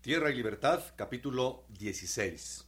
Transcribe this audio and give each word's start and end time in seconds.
Tierra 0.00 0.30
y 0.30 0.34
Libertad, 0.34 0.80
capítulo 0.96 1.64
16. 1.78 2.64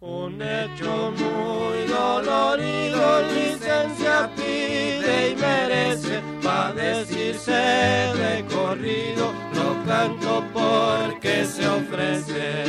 Un 0.00 0.42
hecho 0.42 1.12
muy 1.12 1.86
dolorido, 1.86 3.22
licencia 3.32 4.28
pide 4.34 5.30
y 5.30 5.36
merece, 5.36 6.20
pa' 6.42 6.72
decirse 6.72 7.52
de 7.52 8.44
corrido, 8.52 9.32
lo 9.54 9.84
canto 9.86 10.44
porque 10.52 11.44
se 11.44 11.68
ofrece. 11.68 12.64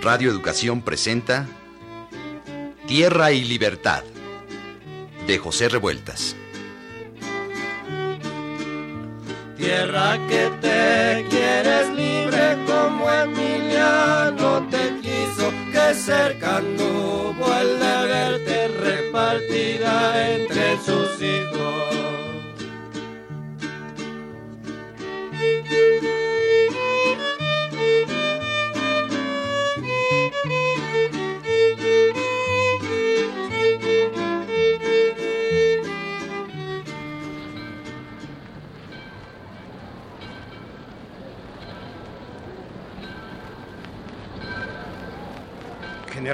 Radio 0.00 0.30
Educación 0.30 0.80
presenta 0.80 1.48
Tierra 2.86 3.32
y 3.32 3.42
Libertad 3.42 4.04
de 5.28 5.36
José 5.36 5.68
Revueltas. 5.68 6.34
Tierra 9.58 10.18
que 10.26 10.50
te 10.62 11.26
quieres 11.28 11.90
libre 11.90 12.56
como 12.66 13.10
Emiliano 13.12 14.66
te 14.70 14.96
quiso, 15.02 15.52
que 15.70 15.94
cercano 15.94 17.34
vuelve 17.34 17.86
a 17.86 18.04
verte 18.04 18.68
repartida 18.68 20.32
entre 20.34 20.78
sus 20.78 21.20
hijos. 21.20 22.17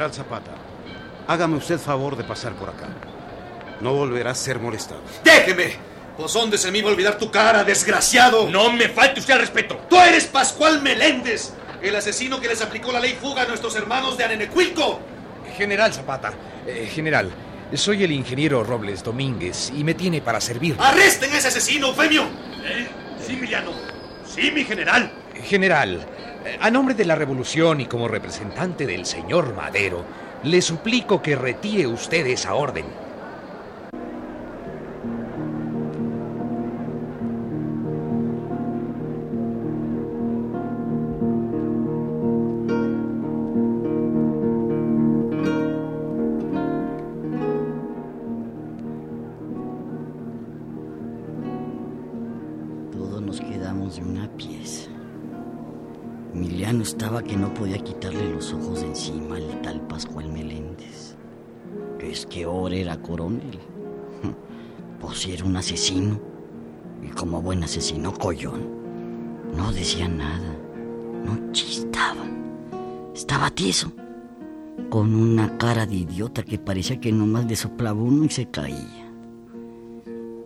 General 0.05 0.13
Zapata, 0.13 0.51
hágame 1.27 1.57
usted 1.57 1.79
favor 1.79 2.15
de 2.15 2.25
pasar 2.25 2.53
por 2.53 2.69
acá. 2.69 2.89
No 3.81 3.95
volverá 3.95 4.33
a 4.33 4.35
ser 4.35 4.59
molestado. 4.59 5.01
¡Déjeme! 5.25 5.77
Pues 6.19 6.31
dónde 6.35 6.59
se 6.59 6.71
me 6.71 6.79
iba 6.79 6.91
a 6.91 6.93
olvidar 6.93 7.17
tu 7.17 7.31
cara, 7.31 7.65
desgraciado. 7.65 8.51
No 8.51 8.71
me 8.71 8.91
falte 8.91 9.21
usted 9.21 9.33
al 9.33 9.41
respeto. 9.41 9.81
Tú 9.89 9.99
eres 9.99 10.27
Pascual 10.27 10.83
Meléndez, 10.83 11.55
el 11.81 11.97
asesino 11.97 12.39
que 12.39 12.49
les 12.49 12.61
aplicó 12.61 12.93
la 12.93 13.01
ley 13.01 13.17
fuga 13.19 13.43
a 13.43 13.47
nuestros 13.47 13.75
hermanos 13.77 14.19
de 14.19 14.25
Anenecuilco. 14.25 15.01
General 15.57 15.91
Zapata, 15.91 16.35
eh, 16.67 16.87
general, 16.93 17.31
soy 17.75 18.05
el 18.05 18.13
ingeniero 18.13 18.63
Robles 18.63 19.03
Domínguez 19.03 19.73
y 19.75 19.85
me 19.85 19.95
tiene 19.95 20.21
para 20.21 20.39
servir. 20.39 20.77
¡Arresten 20.79 21.33
a 21.33 21.39
ese 21.39 21.49
asesino, 21.49 21.89
Eufemio! 21.89 22.25
¿Eh? 22.63 22.89
Sí, 23.27 23.33
Emiliano. 23.33 23.73
Sí, 24.27 24.51
mi 24.51 24.65
general. 24.65 25.11
General, 25.45 26.07
a 26.61 26.71
nombre 26.71 26.95
de 26.95 27.05
la 27.05 27.15
revolución 27.15 27.81
y 27.81 27.87
como 27.87 28.09
representante 28.09 28.87
del 28.87 29.07
señor 29.07 29.55
Madero, 29.55 30.05
le 30.43 30.61
suplico 30.61 31.23
que 31.23 31.37
retire 31.37 31.87
usted 31.87 32.27
esa 32.27 32.55
orden. 32.55 32.85
Que 57.27 57.37
no 57.37 57.53
podía 57.55 57.79
quitarle 57.79 58.35
los 58.35 58.53
ojos 58.53 58.81
de 58.81 58.89
encima 58.89 59.37
al 59.37 59.63
tal 59.63 59.81
Pascual 59.83 60.31
Meléndez. 60.31 61.17
Es 62.01 62.27
que 62.27 62.45
ahora 62.45 62.77
era 62.77 63.01
coronel. 63.01 63.59
Pues 65.01 65.27
era 65.27 65.45
un 65.45 65.55
asesino. 65.55 66.19
Y 67.03 67.09
como 67.09 67.43
buen 67.43 67.63
asesino, 67.63 68.15
collón. 68.15 68.63
No 69.55 69.71
decía 69.71 70.09
nada. 70.09 70.57
No 71.27 71.53
chistaba. 71.53 72.25
Estaba 73.15 73.51
tieso. 73.51 73.93
Con 74.89 75.15
una 75.15 75.59
cara 75.59 75.85
de 75.85 75.97
idiota 75.97 76.43
que 76.43 76.59
parecía 76.59 77.01
que 77.01 77.13
nomás 77.13 77.45
le 77.45 77.57
soplaba 77.57 78.01
uno 78.01 78.25
y 78.25 78.31
se 78.31 78.47
caía. 78.47 79.13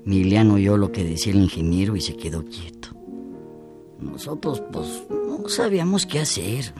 Emiliano 0.05 0.55
oyó 0.55 0.77
lo 0.77 0.91
que 0.91 1.05
decía 1.05 1.33
el 1.33 1.41
ingeniero 1.41 1.95
y 1.95 2.01
se 2.01 2.17
quedó 2.17 2.45
quieto. 2.45 2.89
Nosotros, 4.01 4.63
pues, 4.73 5.05
no 5.39 5.49
sabíamos 5.49 6.07
qué 6.07 6.21
hacer. 6.21 6.75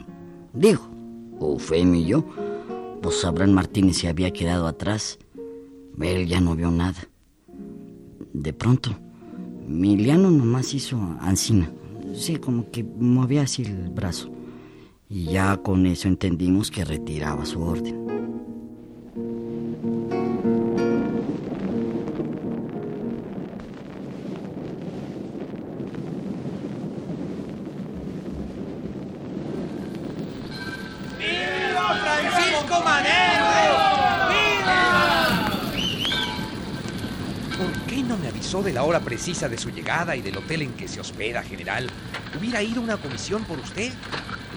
Digo, 0.53 0.87
Eufemio 1.39 1.99
y 1.99 2.05
yo, 2.05 2.25
pues 3.01 3.23
Abraham 3.23 3.51
Martínez 3.51 3.97
se 3.97 4.07
había 4.07 4.31
quedado 4.31 4.67
atrás. 4.67 5.17
Él 5.99 6.27
ya 6.27 6.41
no 6.41 6.55
vio 6.55 6.71
nada. 6.71 6.99
De 8.33 8.53
pronto, 8.53 8.91
Emiliano 9.65 10.31
nomás 10.31 10.73
hizo 10.73 10.97
ansina. 11.19 11.71
Sí, 12.13 12.37
como 12.37 12.69
que 12.71 12.83
movía 12.83 13.43
así 13.43 13.63
el 13.63 13.89
brazo. 13.89 14.29
Y 15.09 15.25
ya 15.25 15.57
con 15.57 15.85
eso 15.85 16.07
entendimos 16.07 16.71
que 16.71 16.85
retiraba 16.85 17.45
su 17.45 17.61
orden. 17.61 18.18
De 38.69 38.73
la 38.75 38.83
hora 38.83 38.99
precisa 38.99 39.49
de 39.49 39.57
su 39.57 39.71
llegada 39.71 40.15
y 40.15 40.21
del 40.21 40.37
hotel 40.37 40.61
en 40.61 40.73
que 40.73 40.87
se 40.87 40.99
hospeda, 40.99 41.41
general? 41.41 41.89
Hubiera 42.37 42.61
ido 42.61 42.81
una 42.83 42.97
comisión 42.97 43.43
por 43.45 43.57
usted. 43.57 43.91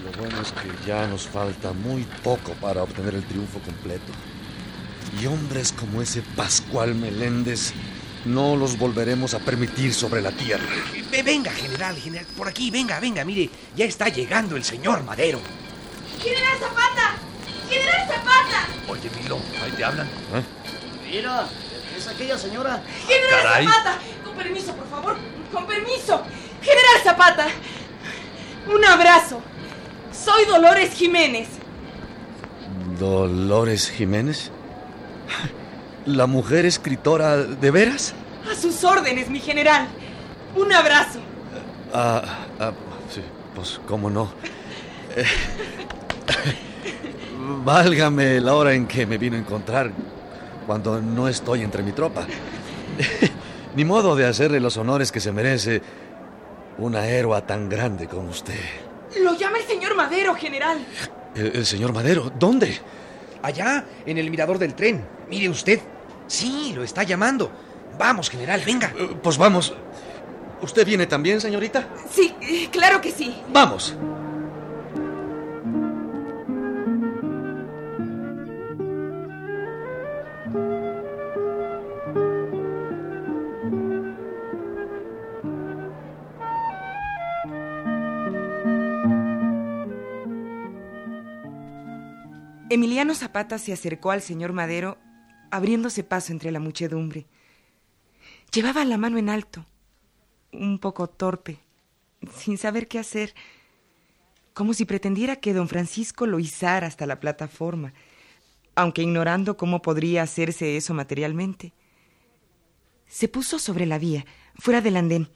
Lo 0.04 0.12
bueno 0.20 0.38
es 0.42 0.52
que 0.52 0.68
ya 0.86 1.06
nos 1.06 1.26
falta 1.26 1.72
muy 1.72 2.02
poco 2.22 2.52
para 2.60 2.82
obtener 2.82 3.14
el 3.14 3.24
triunfo 3.24 3.58
completo. 3.60 4.12
Y 5.18 5.24
hombres 5.24 5.72
como 5.72 6.02
ese 6.02 6.20
Pascual 6.36 6.94
Meléndez 6.94 7.72
no 8.26 8.54
los 8.54 8.76
volveremos 8.76 9.32
a 9.32 9.38
permitir 9.38 9.94
sobre 9.94 10.20
la 10.20 10.30
tierra. 10.30 10.66
Ve- 11.10 11.22
Venga, 11.22 11.50
general, 11.50 11.96
general, 11.96 12.26
por 12.36 12.48
aquí, 12.48 12.70
venga, 12.70 13.00
venga, 13.00 13.24
mire, 13.24 13.48
ya 13.74 13.86
está 13.86 14.10
llegando 14.10 14.56
el 14.56 14.64
señor 14.64 15.02
Madero. 15.04 15.40
¡General 16.22 16.58
Zapata! 16.60 17.14
¡General 17.70 18.06
Zapata! 18.08 18.66
Oye, 18.88 19.10
Milo, 19.22 19.38
ahí 19.64 19.72
te 19.72 19.82
hablan. 19.84 20.06
Mira, 21.10 21.48
es 21.71 21.71
aquella 22.12 22.38
señora. 22.38 22.82
¡General 23.06 23.42
caray. 23.42 23.66
Zapata! 23.66 23.98
Con 24.24 24.34
permiso, 24.34 24.74
por 24.74 24.88
favor. 24.88 25.16
Con 25.52 25.66
permiso. 25.66 26.22
General 26.62 27.00
Zapata. 27.02 27.46
Un 28.72 28.84
abrazo. 28.84 29.40
Soy 30.12 30.44
Dolores 30.44 30.94
Jiménez. 30.94 31.48
¿Dolores 32.98 33.90
Jiménez? 33.90 34.50
¿La 36.06 36.26
mujer 36.26 36.66
escritora 36.66 37.36
de 37.36 37.70
veras? 37.70 38.14
A 38.50 38.54
sus 38.54 38.84
órdenes, 38.84 39.28
mi 39.28 39.40
general. 39.40 39.88
Un 40.54 40.72
abrazo. 40.72 41.20
Ah, 41.92 42.22
ah, 42.60 42.72
sí, 43.10 43.22
pues 43.54 43.80
cómo 43.86 44.10
no. 44.10 44.32
Eh, 45.16 45.24
válgame 47.64 48.40
la 48.40 48.54
hora 48.54 48.74
en 48.74 48.86
que 48.86 49.06
me 49.06 49.18
vino 49.18 49.36
a 49.36 49.40
encontrar 49.40 49.90
cuando 50.66 51.00
no 51.00 51.28
estoy 51.28 51.62
entre 51.62 51.82
mi 51.82 51.92
tropa. 51.92 52.26
Ni 53.76 53.84
modo 53.84 54.14
de 54.16 54.26
hacerle 54.26 54.60
los 54.60 54.76
honores 54.76 55.10
que 55.12 55.20
se 55.20 55.32
merece 55.32 55.80
una 56.78 57.06
héroa 57.06 57.46
tan 57.46 57.68
grande 57.68 58.06
como 58.06 58.30
usted. 58.30 58.58
Lo 59.22 59.34
llama 59.36 59.58
el 59.58 59.64
señor 59.64 59.94
Madero, 59.94 60.34
general. 60.34 60.78
El, 61.34 61.56
el 61.56 61.66
señor 61.66 61.92
Madero, 61.92 62.30
¿dónde? 62.38 62.78
Allá, 63.42 63.84
en 64.06 64.18
el 64.18 64.30
mirador 64.30 64.58
del 64.58 64.74
tren. 64.74 65.04
Mire 65.28 65.48
usted. 65.48 65.80
Sí, 66.26 66.72
lo 66.74 66.82
está 66.84 67.02
llamando. 67.02 67.50
Vamos, 67.98 68.30
general, 68.30 68.62
venga. 68.64 68.92
Eh, 68.96 69.16
Pues 69.22 69.36
vamos. 69.38 69.74
¿Usted 70.62 70.86
viene 70.86 71.06
también, 71.06 71.40
señorita? 71.40 71.88
Sí, 72.10 72.34
eh, 72.40 72.68
claro 72.70 73.00
que 73.00 73.10
sí. 73.10 73.34
Vamos. 73.52 73.96
Emiliano 92.72 93.14
Zapata 93.14 93.58
se 93.58 93.74
acercó 93.74 94.12
al 94.12 94.22
señor 94.22 94.54
Madero, 94.54 94.96
abriéndose 95.50 96.04
paso 96.04 96.32
entre 96.32 96.50
la 96.50 96.58
muchedumbre. 96.58 97.26
Llevaba 98.50 98.82
la 98.86 98.96
mano 98.96 99.18
en 99.18 99.28
alto, 99.28 99.66
un 100.52 100.78
poco 100.78 101.06
torpe, 101.06 101.58
sin 102.34 102.56
saber 102.56 102.88
qué 102.88 102.98
hacer, 102.98 103.34
como 104.54 104.72
si 104.72 104.86
pretendiera 104.86 105.36
que 105.36 105.52
don 105.52 105.68
Francisco 105.68 106.26
lo 106.26 106.38
izara 106.38 106.86
hasta 106.86 107.04
la 107.04 107.20
plataforma, 107.20 107.92
aunque 108.74 109.02
ignorando 109.02 109.58
cómo 109.58 109.82
podría 109.82 110.22
hacerse 110.22 110.78
eso 110.78 110.94
materialmente. 110.94 111.74
Se 113.06 113.28
puso 113.28 113.58
sobre 113.58 113.84
la 113.84 113.98
vía, 113.98 114.24
fuera 114.54 114.80
del 114.80 114.96
andén, 114.96 115.28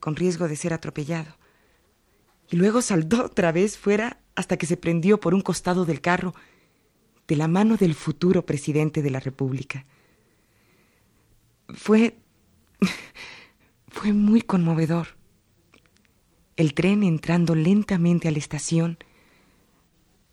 con 0.00 0.16
riesgo 0.16 0.48
de 0.48 0.56
ser 0.56 0.72
atropellado. 0.72 1.36
Y 2.50 2.56
luego 2.56 2.82
saltó 2.82 3.24
otra 3.24 3.52
vez 3.52 3.76
fuera 3.76 4.20
hasta 4.34 4.56
que 4.56 4.66
se 4.66 4.76
prendió 4.76 5.20
por 5.20 5.34
un 5.34 5.42
costado 5.42 5.84
del 5.84 6.00
carro 6.00 6.34
de 7.26 7.36
la 7.36 7.46
mano 7.46 7.76
del 7.76 7.94
futuro 7.94 8.46
presidente 8.46 9.02
de 9.02 9.10
la 9.10 9.20
República. 9.20 9.84
Fue. 11.68 12.16
fue 13.88 14.12
muy 14.12 14.40
conmovedor. 14.40 15.08
El 16.56 16.74
tren 16.74 17.02
entrando 17.02 17.54
lentamente 17.54 18.28
a 18.28 18.30
la 18.30 18.38
estación 18.38 18.98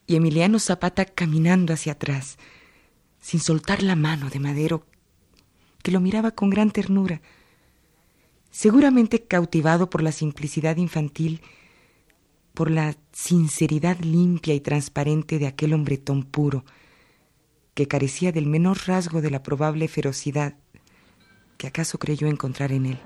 y 0.07 0.15
Emiliano 0.15 0.59
Zapata 0.59 1.05
caminando 1.05 1.73
hacia 1.73 1.93
atrás, 1.93 2.37
sin 3.19 3.39
soltar 3.39 3.83
la 3.83 3.95
mano 3.95 4.29
de 4.29 4.39
Madero, 4.39 4.85
que 5.83 5.91
lo 5.91 5.99
miraba 5.99 6.31
con 6.31 6.49
gran 6.49 6.71
ternura, 6.71 7.21
seguramente 8.51 9.23
cautivado 9.23 9.89
por 9.89 10.01
la 10.01 10.11
simplicidad 10.11 10.77
infantil, 10.77 11.41
por 12.55 12.71
la 12.71 12.95
sinceridad 13.11 13.99
limpia 13.99 14.55
y 14.55 14.61
transparente 14.61 15.37
de 15.37 15.47
aquel 15.47 15.73
hombretón 15.73 16.23
puro, 16.23 16.65
que 17.75 17.87
carecía 17.87 18.31
del 18.31 18.47
menor 18.47 18.79
rasgo 18.87 19.21
de 19.21 19.29
la 19.29 19.43
probable 19.43 19.87
ferocidad 19.87 20.55
que 21.57 21.67
acaso 21.67 21.97
creyó 21.97 22.27
encontrar 22.27 22.71
en 22.71 22.85
él. 22.87 22.99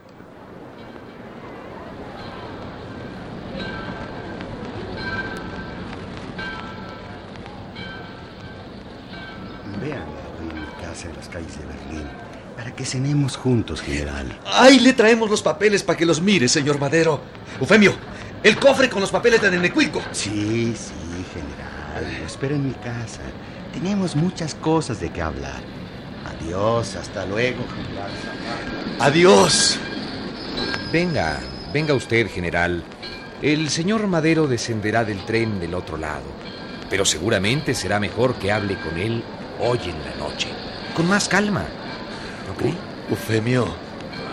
Vean 9.81 10.01
en 10.41 10.59
mi 10.59 10.65
casa 10.81 11.09
en 11.09 11.15
las 11.15 11.29
calles 11.29 11.57
de 11.57 11.65
Berlín, 11.65 12.07
para 12.55 12.75
que 12.75 12.85
cenemos 12.85 13.37
juntos, 13.37 13.81
general. 13.81 14.39
Ahí 14.45 14.79
le 14.79 14.93
traemos 14.93 15.29
los 15.29 15.41
papeles 15.41 15.83
para 15.83 15.97
que 15.97 16.05
los 16.05 16.21
mire, 16.21 16.47
señor 16.47 16.79
Madero. 16.79 17.21
Eufemio, 17.59 17.93
el 18.43 18.57
cofre 18.57 18.89
con 18.89 19.01
los 19.01 19.11
papeles 19.11 19.41
de 19.41 19.51
Nenecuilco. 19.51 20.01
Sí, 20.11 20.73
sí, 20.75 21.25
general. 21.33 22.19
Lo 22.19 22.25
espero 22.25 22.55
en 22.55 22.67
mi 22.67 22.73
casa. 22.73 23.21
Tenemos 23.73 24.15
muchas 24.15 24.55
cosas 24.55 24.99
de 24.99 25.09
qué 25.09 25.21
hablar. 25.21 25.61
Adiós, 26.25 26.95
hasta 26.95 27.25
luego, 27.25 27.65
general. 27.75 28.11
Adiós. 28.99 29.79
Venga, 30.91 31.39
venga 31.73 31.93
usted, 31.93 32.29
general. 32.29 32.83
El 33.41 33.69
señor 33.69 34.07
Madero 34.07 34.47
descenderá 34.47 35.05
del 35.05 35.25
tren 35.25 35.59
del 35.59 35.73
otro 35.73 35.97
lado, 35.97 36.25
pero 36.89 37.05
seguramente 37.05 37.73
será 37.73 37.99
mejor 37.99 38.35
que 38.35 38.51
hable 38.51 38.77
con 38.81 38.97
él 38.97 39.23
hoy 39.59 39.79
en 39.83 40.03
la 40.03 40.15
noche, 40.17 40.49
con 40.95 41.07
más 41.07 41.29
calma. 41.29 41.65
¿No 42.47 42.55
cree? 42.55 42.73
Eufemio. 43.09 43.88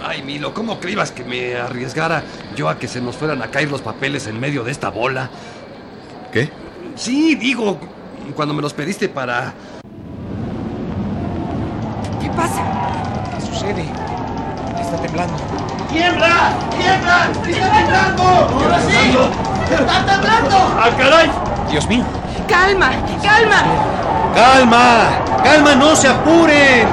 Ay, 0.08 0.22
Milo, 0.22 0.54
¿cómo 0.54 0.78
creías 0.78 1.10
que 1.10 1.24
me 1.24 1.56
arriesgara 1.56 2.22
yo 2.54 2.68
a 2.68 2.78
que 2.78 2.86
se 2.86 3.00
nos 3.00 3.16
fueran 3.16 3.42
a 3.42 3.48
caer 3.48 3.68
los 3.68 3.82
papeles 3.82 4.28
en 4.28 4.38
medio 4.38 4.62
de 4.62 4.70
esta 4.70 4.88
bola? 4.88 5.28
¿Qué? 6.32 6.48
Sí, 6.94 7.34
digo, 7.34 7.76
cuando 8.36 8.54
me 8.54 8.62
los 8.62 8.72
pediste 8.72 9.08
para... 9.08 9.52
¿Qué 12.20 12.28
pasa? 12.30 12.62
¿Qué 13.34 13.46
sucede? 13.46 13.84
Está 14.80 14.96
temblando. 14.98 15.34
¡Tiembla! 15.90 16.54
¡Tiembla! 16.78 17.28
¡Está 17.44 17.72
temblando! 17.72 18.22
¡Ahora 18.22 18.80
sí! 18.82 19.16
¡Está 19.72 20.06
temblando! 20.06 20.56
¡Ah, 20.78 20.90
caray! 20.96 21.30
Dios 21.68 21.88
mío. 21.88 22.04
Calma, 22.46 22.92
calma. 23.24 23.64
¡Calma! 24.36 25.42
¡Calma! 25.42 25.74
¡No 25.74 25.96
se 25.96 26.06
apuren! 26.06 26.86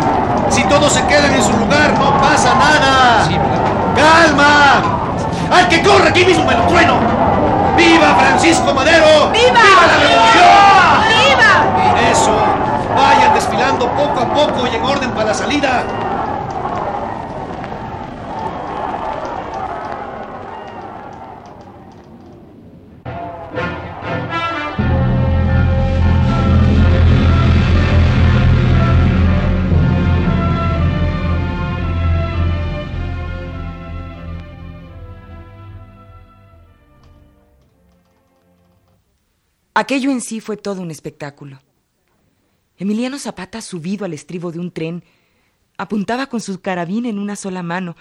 Si 0.49 0.63
todos 0.63 0.93
se 0.93 1.05
quedan 1.05 1.33
en 1.33 1.43
su 1.43 1.53
lugar, 1.57 1.92
¡Al 5.53 5.67
que 5.69 5.83
corre 5.83 6.09
aquí 6.09 6.25
mismo 6.25 6.45
me 6.45 6.55
lo 6.55 6.63
trueno! 6.63 6.95
¡Viva 7.77 8.15
Francisco 8.15 8.73
Madero! 8.73 9.29
¡Viva! 9.31 9.61
la 9.87 9.97
revolución! 9.99 10.49
¡Viva! 11.07 12.09
Eso. 12.11 12.35
Vayan 12.95 13.33
desfilando 13.35 13.87
poco 13.89 14.19
a 14.19 14.33
poco 14.33 14.65
y 14.65 14.75
en 14.75 14.83
orden 14.83 15.11
para 15.11 15.25
la 15.25 15.33
salida. 15.35 15.83
Aquello 39.75 40.11
en 40.11 40.21
sí 40.21 40.39
fue 40.39 40.55
todo 40.55 40.81
un 40.81 40.91
espectáculo. 40.91 41.59
Emiliano 42.77 43.17
Zapata, 43.17 43.61
subido 43.61 44.05
al 44.05 44.13
estribo 44.13 44.51
de 44.51 44.59
un 44.59 44.71
tren, 44.71 45.03
apuntaba 45.77 46.27
con 46.27 46.41
su 46.41 46.61
carabina 46.61 47.09
en 47.09 47.17
una 47.17 47.35
sola 47.35 47.63
mano, 47.63 47.95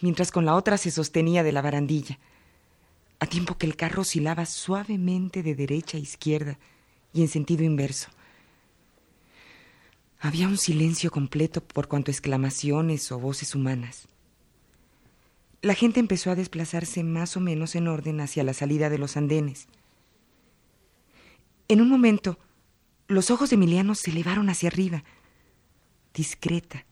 mientras 0.00 0.30
con 0.30 0.44
la 0.44 0.54
otra 0.54 0.76
se 0.76 0.90
sostenía 0.90 1.42
de 1.42 1.52
la 1.52 1.62
barandilla, 1.62 2.18
a 3.18 3.26
tiempo 3.26 3.58
que 3.58 3.66
el 3.66 3.74
carro 3.74 4.02
oscilaba 4.02 4.46
suavemente 4.46 5.42
de 5.42 5.54
derecha 5.56 5.96
a 5.98 6.00
izquierda 6.00 6.58
y 7.12 7.22
en 7.22 7.28
sentido 7.28 7.64
inverso. 7.64 8.10
Había 10.20 10.48
un 10.48 10.58
silencio 10.58 11.10
completo 11.10 11.60
por 11.60 11.88
cuanto 11.88 12.10
exclamaciones 12.10 13.10
o 13.10 13.18
voces 13.18 13.54
humanas. 13.54 14.08
La 15.62 15.74
gente 15.74 15.98
empezó 15.98 16.30
a 16.30 16.36
desplazarse 16.36 17.02
más 17.02 17.36
o 17.36 17.40
menos 17.40 17.74
en 17.74 17.88
orden 17.88 18.20
hacia 18.20 18.44
la 18.44 18.54
salida 18.54 18.90
de 18.90 18.98
los 18.98 19.16
andenes. 19.16 19.66
En 21.68 21.82
un 21.82 21.90
momento, 21.90 22.38
los 23.08 23.30
ojos 23.30 23.50
de 23.50 23.56
Emiliano 23.56 23.94
se 23.94 24.10
elevaron 24.10 24.48
hacia 24.48 24.68
arriba, 24.68 25.04
discreta, 26.14 26.86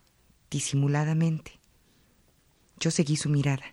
disimuladamente. 0.50 1.58
Yo 2.78 2.90
seguí 2.90 3.16
su 3.16 3.30
mirada. 3.30 3.64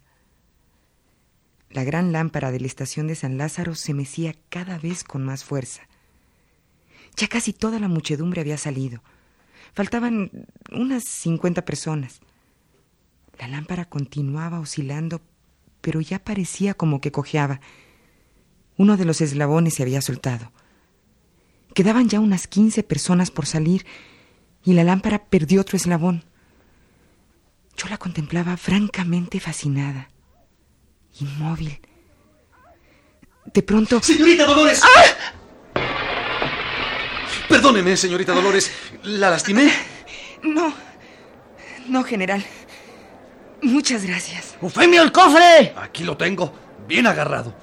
La 1.69 1.83
gran 1.83 2.13
lámpara 2.13 2.51
de 2.51 2.62
la 2.62 2.67
estación 2.67 3.07
de 3.07 3.15
San 3.15 3.38
Lázaro 3.38 3.75
se 3.75 3.93
mecía 3.93 4.33
cada 4.48 4.77
vez 4.77 5.03
con 5.03 5.25
más 5.25 5.43
fuerza. 5.43 5.81
Ya 7.17 7.27
casi 7.27 7.51
toda 7.51 7.79
la 7.79 7.89
muchedumbre 7.89 8.39
había 8.39 8.57
salido. 8.57 9.03
Faltaban 9.74 10.31
unas 10.72 11.03
cincuenta 11.03 11.65
personas. 11.65 12.22
La 13.39 13.50
lámpara 13.50 13.86
continuaba 13.86 14.60
oscilando, 14.60 15.22
pero 15.81 16.00
ya 16.00 16.19
parecía 16.19 16.75
como 16.75 17.01
que 17.01 17.12
cojeaba. 17.12 17.60
Uno 18.77 18.95
de 18.95 19.05
los 19.05 19.19
eslabones 19.19 19.74
se 19.74 19.83
había 19.83 20.01
soltado. 20.01 20.51
Quedaban 21.73 22.07
ya 22.07 22.19
unas 22.19 22.47
quince 22.47 22.83
personas 22.83 23.31
por 23.31 23.45
salir 23.45 23.85
y 24.63 24.73
la 24.73 24.83
lámpara 24.83 25.25
perdió 25.25 25.61
otro 25.61 25.77
eslabón. 25.77 26.23
Yo 27.75 27.87
la 27.89 27.97
contemplaba 27.97 28.55
francamente 28.57 29.39
fascinada, 29.39 30.09
inmóvil. 31.19 31.79
De 33.51 33.63
pronto... 33.63 34.01
¡Señorita 34.01 34.45
Dolores! 34.45 34.81
¡Ah! 34.83 35.81
Perdóneme, 37.49 37.97
señorita 37.97 38.33
Dolores. 38.33 38.71
¿La 39.03 39.29
lastimé? 39.29 39.71
No, 40.43 40.73
no, 41.87 42.03
general. 42.03 42.43
Muchas 43.61 44.05
gracias. 44.05 44.55
¡Eufemio, 44.61 45.01
el 45.03 45.11
cofre! 45.11 45.73
Aquí 45.77 46.03
lo 46.03 46.17
tengo, 46.17 46.53
bien 46.87 47.07
agarrado. 47.07 47.55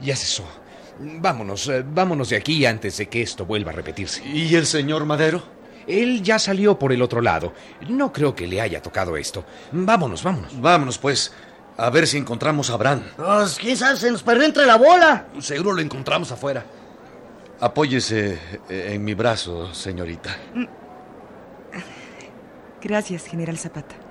Ya 0.00 0.16
cesó. 0.16 0.59
Vámonos, 1.02 1.66
eh, 1.68 1.82
vámonos 1.86 2.28
de 2.28 2.36
aquí 2.36 2.66
antes 2.66 2.98
de 2.98 3.08
que 3.08 3.22
esto 3.22 3.46
vuelva 3.46 3.72
a 3.72 3.74
repetirse. 3.74 4.22
¿Y 4.26 4.54
el 4.54 4.66
señor 4.66 5.06
Madero? 5.06 5.42
Él 5.86 6.22
ya 6.22 6.38
salió 6.38 6.78
por 6.78 6.92
el 6.92 7.00
otro 7.00 7.22
lado. 7.22 7.54
No 7.88 8.12
creo 8.12 8.34
que 8.34 8.46
le 8.46 8.60
haya 8.60 8.82
tocado 8.82 9.16
esto. 9.16 9.44
Vámonos, 9.72 10.22
vámonos. 10.22 10.60
Vámonos, 10.60 10.98
pues. 10.98 11.32
A 11.78 11.88
ver 11.88 12.06
si 12.06 12.18
encontramos 12.18 12.68
a 12.68 12.76
Bran. 12.76 13.02
Pues, 13.16 13.58
sabe, 13.78 13.96
se 13.96 14.10
nos 14.10 14.22
perdió 14.22 14.44
entre 14.44 14.66
la 14.66 14.76
bola. 14.76 15.28
Seguro 15.38 15.72
lo 15.72 15.80
encontramos 15.80 16.30
afuera. 16.30 16.64
Apóyese 17.58 18.38
eh, 18.68 18.90
en 18.92 19.02
mi 19.02 19.14
brazo, 19.14 19.72
señorita. 19.72 20.36
Gracias, 22.82 23.26
general 23.26 23.56
Zapata. 23.56 24.09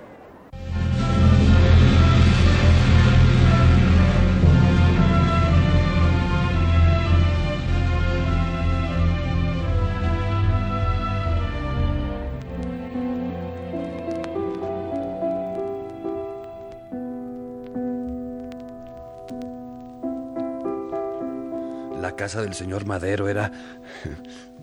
Casa 22.29 22.43
del 22.43 22.53
señor 22.53 22.85
Madero 22.85 23.27
era 23.27 23.51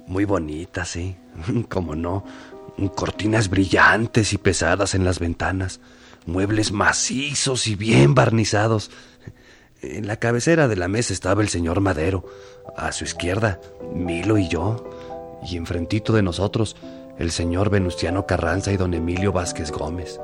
muy 0.06 0.24
bonita, 0.24 0.84
sí, 0.84 1.16
como 1.68 1.96
no. 1.96 2.24
Cortinas 2.94 3.50
brillantes 3.50 4.32
y 4.32 4.38
pesadas 4.38 4.94
en 4.94 5.04
las 5.04 5.18
ventanas, 5.18 5.80
muebles 6.26 6.70
macizos 6.70 7.66
y 7.66 7.74
bien 7.74 8.14
barnizados. 8.14 8.92
En 9.82 10.06
la 10.06 10.16
cabecera 10.18 10.68
de 10.68 10.76
la 10.76 10.86
mesa 10.86 11.12
estaba 11.12 11.42
el 11.42 11.48
señor 11.48 11.80
Madero, 11.80 12.24
a 12.76 12.92
su 12.92 13.02
izquierda, 13.02 13.60
Milo 13.92 14.38
y 14.38 14.46
yo, 14.46 14.88
y 15.42 15.56
enfrentito 15.56 16.12
de 16.12 16.22
nosotros, 16.22 16.76
el 17.18 17.32
señor 17.32 17.70
Venustiano 17.70 18.26
Carranza 18.26 18.70
y 18.70 18.76
don 18.76 18.94
Emilio 18.94 19.32
Vázquez 19.32 19.72
Gómez. 19.72 20.20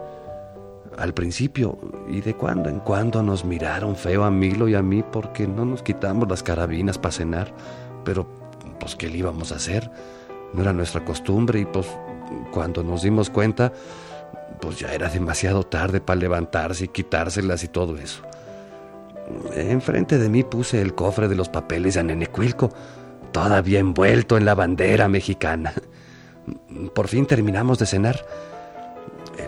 Al 0.99 1.15
principio, 1.15 1.79
y 2.09 2.21
de 2.21 2.35
cuando 2.35 2.69
en 2.69 2.81
cuando 2.81 3.23
nos 3.23 3.45
miraron 3.45 3.97
feo 3.97 4.25
a 4.25 4.31
Milo 4.31 4.69
y 4.69 4.75
a 4.75 4.83
mí 4.83 5.03
porque 5.03 5.47
no 5.47 5.65
nos 5.65 5.83
quitamos 5.83 6.29
las 6.29 6.43
carabinas 6.43 6.99
para 6.99 7.13
cenar, 7.13 7.55
pero 8.05 8.27
pues 8.79 8.95
¿qué 8.95 9.09
le 9.09 9.19
íbamos 9.19 9.53
a 9.53 9.57
hacer? 9.57 9.91
No 10.53 10.63
era 10.63 10.73
nuestra 10.73 11.05
costumbre 11.05 11.61
y 11.61 11.65
pues 11.65 11.87
cuando 12.53 12.83
nos 12.83 13.03
dimos 13.03 13.31
cuenta, 13.31 13.73
pues 14.61 14.79
ya 14.79 14.93
era 14.93 15.09
demasiado 15.09 15.63
tarde 15.65 16.01
para 16.01 16.21
levantarse 16.21 16.85
y 16.85 16.89
quitárselas 16.89 17.65
y 17.65 17.69
todo 17.69 17.97
eso. 17.97 18.23
Enfrente 19.55 20.19
de 20.19 20.29
mí 20.29 20.43
puse 20.43 20.83
el 20.83 20.95
cofre 20.95 21.29
de 21.29 21.37
los 21.37 21.49
papeles 21.49 21.95
de 21.95 22.01
Anenecuilco, 22.01 22.71
todavía 23.33 23.79
envuelto 23.79 24.37
en 24.37 24.45
la 24.45 24.55
bandera 24.55 25.09
mexicana. 25.09 25.73
Por 26.95 27.09
fin 27.09 27.27
terminamos 27.27 27.79
de 27.79 27.87
cenar. 27.87 28.25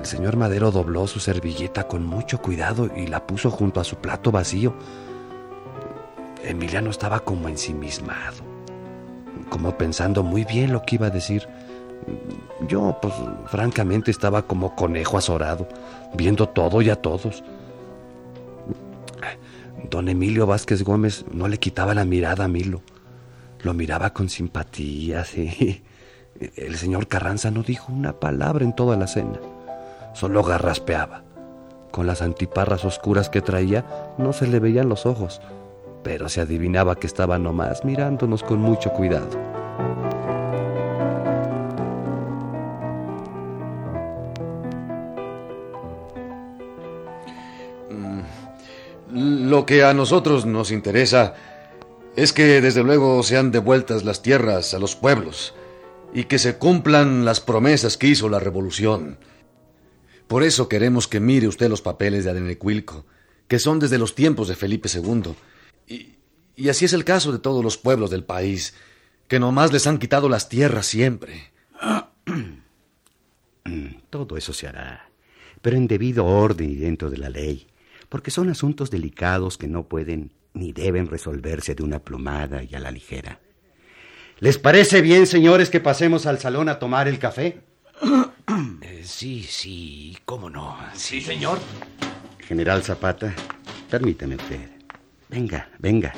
El 0.04 0.10
señor 0.10 0.36
Madero 0.36 0.70
dobló 0.70 1.06
su 1.06 1.18
servilleta 1.18 1.88
con 1.88 2.04
mucho 2.04 2.36
cuidado 2.42 2.90
y 2.94 3.06
la 3.06 3.26
puso 3.26 3.50
junto 3.50 3.80
a 3.80 3.84
su 3.84 3.96
plato 3.96 4.30
vacío. 4.30 4.74
Emiliano 6.42 6.90
estaba 6.90 7.20
como 7.20 7.48
ensimismado, 7.48 8.44
como 9.48 9.78
pensando 9.78 10.22
muy 10.22 10.44
bien 10.44 10.74
lo 10.74 10.82
que 10.82 10.96
iba 10.96 11.06
a 11.06 11.10
decir. 11.10 11.48
Yo, 12.68 12.98
pues, 13.00 13.14
francamente 13.46 14.10
estaba 14.10 14.46
como 14.46 14.76
conejo 14.76 15.16
azorado, 15.16 15.66
viendo 16.12 16.50
todo 16.50 16.82
y 16.82 16.90
a 16.90 16.96
todos. 16.96 17.42
Don 19.88 20.10
Emilio 20.10 20.46
Vázquez 20.46 20.82
Gómez 20.82 21.24
no 21.32 21.48
le 21.48 21.56
quitaba 21.56 21.94
la 21.94 22.04
mirada 22.04 22.44
a 22.44 22.48
Milo. 22.48 22.82
Lo 23.62 23.72
miraba 23.72 24.12
con 24.12 24.28
simpatía, 24.28 25.24
sí. 25.24 25.82
El 26.56 26.76
señor 26.76 27.08
Carranza 27.08 27.50
no 27.50 27.62
dijo 27.62 27.90
una 27.90 28.20
palabra 28.20 28.66
en 28.66 28.76
toda 28.76 28.98
la 28.98 29.06
cena. 29.06 29.40
Solo 30.14 30.42
garraspeaba. 30.44 31.24
Con 31.90 32.06
las 32.06 32.22
antiparras 32.22 32.84
oscuras 32.84 33.28
que 33.28 33.42
traía, 33.42 34.14
no 34.16 34.32
se 34.32 34.46
le 34.46 34.60
veían 34.60 34.88
los 34.88 35.06
ojos, 35.06 35.42
pero 36.02 36.28
se 36.28 36.40
adivinaba 36.40 36.96
que 36.96 37.06
estaba 37.06 37.38
nomás 37.38 37.84
mirándonos 37.84 38.42
con 38.42 38.60
mucho 38.60 38.90
cuidado. 38.90 39.28
Lo 49.10 49.66
que 49.66 49.84
a 49.84 49.94
nosotros 49.94 50.46
nos 50.46 50.70
interesa 50.70 51.34
es 52.16 52.32
que 52.32 52.60
desde 52.60 52.82
luego 52.82 53.22
sean 53.22 53.50
devueltas 53.50 54.04
las 54.04 54.22
tierras 54.22 54.74
a 54.74 54.78
los 54.78 54.94
pueblos 54.94 55.54
y 56.12 56.24
que 56.24 56.38
se 56.38 56.56
cumplan 56.56 57.24
las 57.24 57.40
promesas 57.40 57.96
que 57.96 58.06
hizo 58.06 58.28
la 58.28 58.38
revolución. 58.38 59.18
Por 60.26 60.42
eso 60.42 60.68
queremos 60.68 61.06
que 61.06 61.20
mire 61.20 61.48
usted 61.48 61.68
los 61.68 61.82
papeles 61.82 62.24
de 62.24 62.30
Adenecuilco, 62.30 63.04
que 63.48 63.58
son 63.58 63.78
desde 63.78 63.98
los 63.98 64.14
tiempos 64.14 64.48
de 64.48 64.56
Felipe 64.56 64.88
II. 64.92 65.34
Y, 65.86 66.14
y 66.56 66.68
así 66.68 66.84
es 66.84 66.92
el 66.92 67.04
caso 67.04 67.32
de 67.32 67.38
todos 67.38 67.62
los 67.62 67.76
pueblos 67.76 68.10
del 68.10 68.24
país, 68.24 68.74
que 69.28 69.38
nomás 69.38 69.72
les 69.72 69.86
han 69.86 69.98
quitado 69.98 70.28
las 70.28 70.48
tierras 70.48 70.86
siempre. 70.86 71.52
Todo 74.10 74.36
eso 74.36 74.52
se 74.52 74.66
hará, 74.66 75.10
pero 75.62 75.76
en 75.76 75.86
debido 75.86 76.24
orden 76.24 76.70
y 76.70 76.76
dentro 76.76 77.10
de 77.10 77.18
la 77.18 77.28
ley, 77.28 77.66
porque 78.08 78.30
son 78.30 78.48
asuntos 78.48 78.90
delicados 78.90 79.58
que 79.58 79.68
no 79.68 79.88
pueden 79.88 80.32
ni 80.52 80.72
deben 80.72 81.08
resolverse 81.08 81.74
de 81.74 81.82
una 81.82 81.98
plumada 81.98 82.62
y 82.62 82.74
a 82.74 82.80
la 82.80 82.90
ligera. 82.90 83.40
¿Les 84.38 84.58
parece 84.58 85.00
bien, 85.00 85.26
señores, 85.26 85.70
que 85.70 85.80
pasemos 85.80 86.26
al 86.26 86.38
salón 86.38 86.68
a 86.68 86.78
tomar 86.78 87.08
el 87.08 87.18
café? 87.18 87.60
Eh, 88.82 89.02
sí, 89.04 89.42
sí, 89.42 90.16
cómo 90.24 90.48
no. 90.48 90.78
Sí, 90.94 91.20
señor. 91.20 91.58
General 92.38 92.82
Zapata, 92.82 93.34
permíteme 93.90 94.36
usted. 94.36 94.70
Venga, 95.28 95.68
venga. 95.78 96.12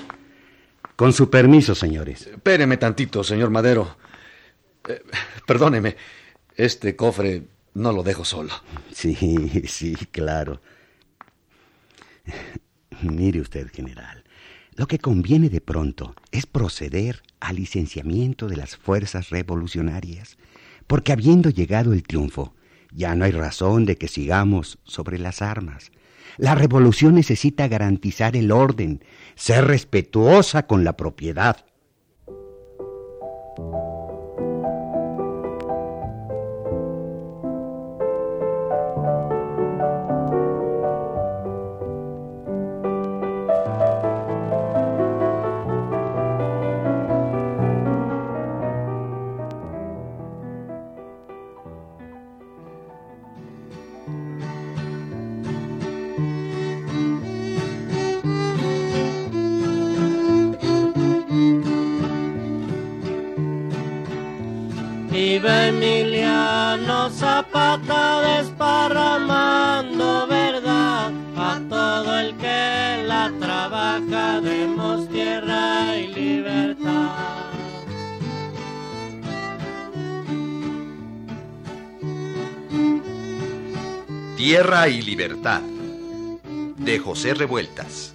Con 0.97 1.13
su 1.13 1.31
permiso, 1.31 1.75
señores. 1.75 2.27
Espéreme 2.27 2.77
tantito, 2.77 3.25
señor 3.25 3.51
Madero. 3.51 3.97
Eh, 4.89 5.03
perdóneme, 5.47 5.97
este 6.55 6.95
cofre 6.97 7.45
no 7.75 7.93
lo 7.93 8.03
dejo 8.03 8.25
solo. 8.25 8.53
Sí, 8.93 9.15
sí, 9.67 9.95
claro. 10.11 10.61
Mire 13.03 13.41
usted, 13.41 13.71
general. 13.73 14.25
Lo 14.75 14.87
que 14.87 14.99
conviene 14.99 15.49
de 15.49 15.61
pronto 15.61 16.15
es 16.33 16.45
proceder 16.45 17.23
al 17.41 17.57
licenciamiento 17.57 18.47
de 18.47 18.57
las 18.57 18.77
fuerzas 18.77 19.31
revolucionarias, 19.31 20.37
porque 20.87 21.13
habiendo 21.13 21.51
llegado 21.51 21.93
el 21.93 22.03
triunfo, 22.03 22.55
ya 22.93 23.15
no 23.15 23.25
hay 23.25 23.33
razón 23.33 23.85
de 23.85 23.97
que 23.97 24.09
sigamos 24.09 24.79
sobre 24.85 25.19
las 25.19 25.43
armas. 25.43 25.93
La 26.39 26.55
revolución 26.55 27.15
necesita 27.15 27.69
garantizar 27.69 28.37
el 28.37 28.53
orden, 28.53 29.03
ser 29.35 29.65
respetuosa 29.67 30.67
con 30.67 30.85
la 30.85 30.97
propiedad. 30.97 31.65
Emiliano 65.69 67.11
Zapata 67.11 68.21
desparramando 68.21 70.27
verdad 70.29 71.11
a 71.37 71.61
todo 71.69 72.19
el 72.19 72.37
que 72.37 73.03
la 73.05 73.33
trabaja, 73.41 74.41
demos 74.41 75.09
tierra 75.09 75.97
y 75.97 76.07
libertad. 76.09 77.11
Tierra 84.37 84.89
y 84.89 85.03
Libertad 85.03 85.63
de 86.77 86.99
José 87.01 87.35
Revueltas. 87.35 88.15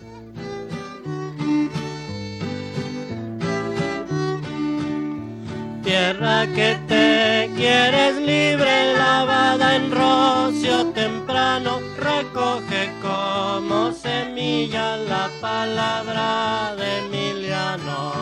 Tierra 5.84 6.48
que 6.56 6.78
te 6.88 7.41
quieres 7.62 8.16
libre, 8.18 8.94
lavada 8.98 9.76
en 9.76 9.92
rocio 9.92 10.88
temprano, 10.94 11.80
recoge 11.96 12.90
como 13.04 13.92
semilla 13.92 14.98
la 14.98 15.30
palabra 15.40 16.76
de 16.76 16.98
Emiliano. 17.06 18.14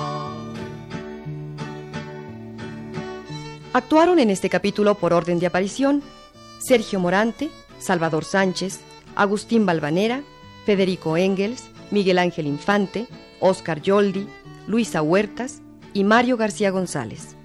Actuaron 3.72 4.20
en 4.20 4.30
este 4.30 4.50
capítulo 4.50 4.96
por 4.96 5.14
orden 5.14 5.40
de 5.40 5.48
aparición 5.48 6.04
Sergio 6.60 7.00
Morante, 7.00 7.50
Salvador 7.80 8.26
Sánchez, 8.26 8.82
Agustín 9.16 9.66
Balvanera, 9.66 10.22
Federico 10.66 11.16
Engels, 11.16 11.70
Miguel 11.92 12.20
Ángel 12.20 12.46
Infante, 12.46 13.08
Oscar 13.40 13.82
Yoldi, 13.82 14.28
Luisa 14.68 15.02
Huertas 15.02 15.62
y 15.94 16.04
Mario 16.04 16.36
García 16.36 16.72
González. 16.72 17.39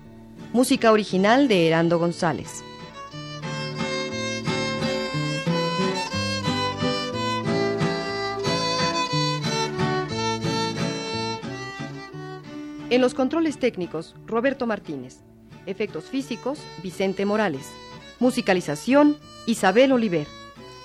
Música 0.54 0.92
original 0.92 1.49
de 1.49 1.66
Herando 1.66 1.99
González. 1.99 2.62
En 12.88 13.00
los 13.00 13.14
controles 13.14 13.58
técnicos, 13.58 14.14
Roberto 14.26 14.68
Martínez. 14.68 15.25
Efectos 15.66 16.04
físicos, 16.04 16.61
Vicente 16.84 17.26
Morales. 17.26 17.73
Musicalización, 18.20 19.16
Isabel 19.46 19.90
Oliver. 19.90 20.28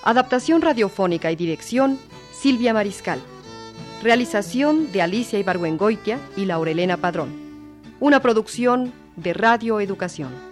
Adaptación 0.02 0.62
radiofónica 0.62 1.30
y 1.30 1.36
dirección, 1.36 1.96
Silvia 2.32 2.74
Mariscal. 2.74 3.20
Realización 4.02 4.90
de 4.90 5.02
Alicia 5.02 5.38
Ibargüengoitia 5.38 6.18
y 6.36 6.46
Laurelena 6.46 6.96
Padrón. 6.96 7.30
Una 8.00 8.20
producción 8.20 8.92
de 9.16 9.32
Radio 9.32 9.80
Educación. 9.80 10.49